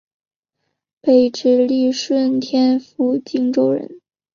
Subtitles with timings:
[0.99, 4.01] 北直隶顺天府蓟州人。